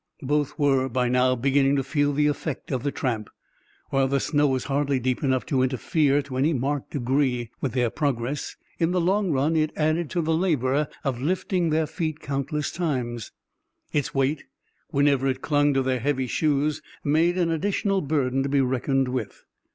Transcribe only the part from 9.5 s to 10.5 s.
it added to the